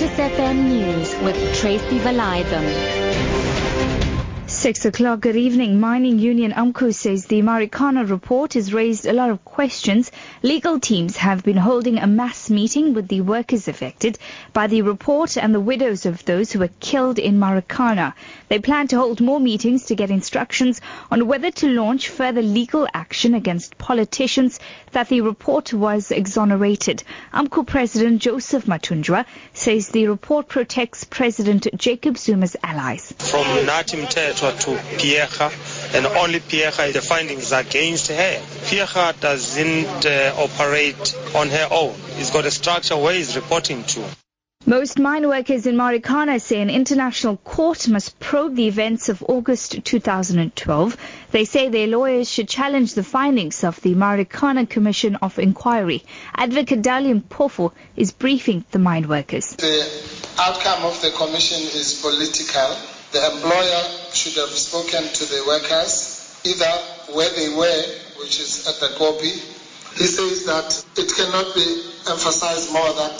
[0.00, 3.09] SXSFM News with Tracy Valaydham.
[4.60, 5.20] 6 o'clock.
[5.20, 5.80] Good evening.
[5.80, 10.12] Mining Union AMCU says the Marikana report has raised a lot of questions.
[10.42, 14.18] Legal teams have been holding a mass meeting with the workers affected
[14.52, 18.12] by the report and the widows of those who were killed in Marikana.
[18.48, 22.86] They plan to hold more meetings to get instructions on whether to launch further legal
[22.92, 24.60] action against politicians
[24.92, 27.02] that the report was exonerated.
[27.32, 33.14] AMCU President Joseph Mathunjwa says the report protects President Jacob Zuma's allies.
[33.18, 33.46] From
[34.50, 38.14] Mthethwa to Phiyega, and only Phiyega, the findings are against her.
[38.14, 41.94] Phiyega doesn't uh, operate on her own.
[42.16, 44.04] It's got a structure where it's reporting to.
[44.66, 49.82] Most mine workers in Marikana say an international court must probe the events of August
[49.84, 50.96] 2012.
[51.30, 56.04] They say their lawyers should challenge the findings of the Marikana Commission of Inquiry.
[56.34, 59.56] Advocate Dali Mpofu is briefing the mine workers.
[59.56, 59.88] The
[60.38, 62.76] outcome of the commission is political.
[63.12, 66.70] The employer should have spoken to the workers, either
[67.16, 67.82] where they were,
[68.20, 69.32] which is at the koppie.
[69.96, 71.64] He says that it cannot be
[72.06, 73.16] emphasized more that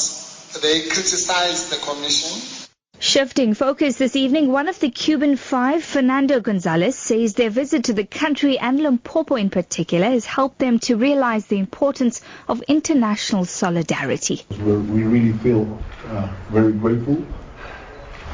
[0.60, 2.66] they criticized the commission.
[2.98, 7.94] Shifting focus this evening, one of the Cuban five, Fernando Gonzalez, says their visit to
[7.94, 13.46] the country and Limpopo in particular has helped them to realize the importance of international
[13.46, 14.44] solidarity.
[14.50, 17.24] We really feel uh, very grateful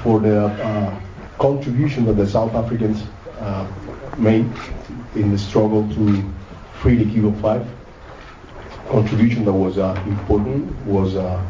[0.03, 1.00] for the uh,
[1.38, 3.02] contribution that the South Africans
[3.40, 3.66] uh,
[4.18, 4.46] made
[5.14, 6.32] in the struggle to
[6.80, 7.66] free the Cuban five.
[8.88, 11.44] Contribution that was uh, important was uh,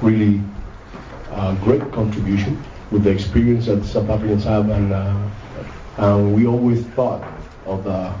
[0.00, 0.40] really
[1.32, 5.16] uh, great contribution with the experience that South Africans have, and, uh,
[5.98, 7.22] and we always thought
[7.66, 8.12] of the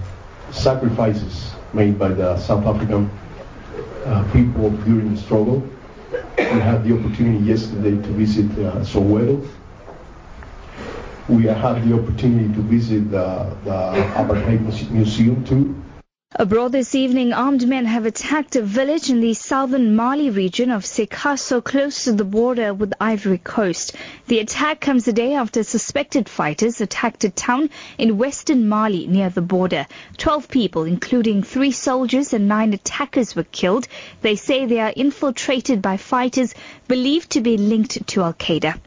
[0.50, 3.10] sacrifices made by the South African
[4.32, 5.62] people during the struggle.
[6.36, 8.46] We had the opportunity yesterday to visit
[8.84, 9.46] Soweto.
[11.28, 13.70] We had the opportunity to visit the, the
[14.16, 15.82] Apartheid Museum too.
[16.34, 20.82] Abroad this evening, armed men have attacked a village in the southern Mali region of
[20.84, 23.94] Sikasso, close to the border with Ivory Coast.
[24.28, 27.68] The attack comes a day after suspected fighters attacked a town
[27.98, 29.86] in western Mali near the border.
[30.16, 33.86] Twelve people, including three soldiers and nine attackers, were killed.
[34.22, 36.54] They say they are infiltrated by fighters
[36.88, 38.80] believed to be linked to Al Qaeda.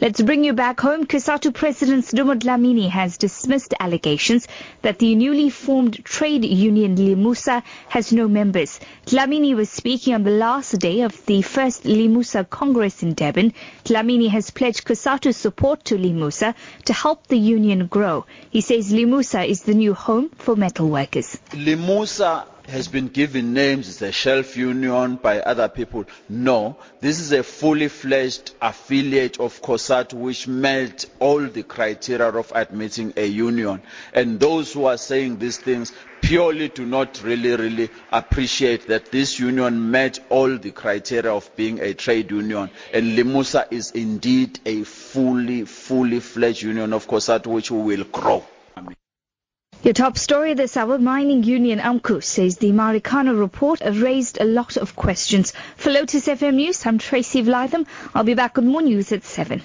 [0.00, 1.06] Let's bring you back home.
[1.06, 4.48] COSATU President Sdumo Dlamini has dismissed allegations
[4.82, 8.80] that the newly formed trade union Limusa has no members.
[9.06, 13.52] Dlamini was speaking on the last day of the first Limusa Congress in Durban.
[13.84, 16.56] Dlamini has pledged COSATU's support to Limusa
[16.86, 18.26] to help the union grow.
[18.50, 21.38] He says Limusa is the new home for metal workers.
[21.52, 26.04] Limusa has been given names as a shelf union by other people.
[26.28, 32.52] No, this is a fully fledged affiliate of COSATU which met all the criteria of
[32.54, 33.82] admitting a union.
[34.12, 35.92] And those who are saying these things
[36.22, 41.80] purely do not really, really appreciate that this union met all the criteria of being
[41.80, 42.70] a trade union.
[42.94, 48.42] And Limusa is indeed a fully, fully fledged union of COSATU which will grow.
[49.84, 54.78] Your top story this hour, Mining Union AMCU says the Marikana report raised a lot
[54.78, 55.52] of questions.
[55.76, 57.86] For Lotus FM News, I'm Tracy Valaydham.
[58.14, 59.60] I'll be back with more news at 7.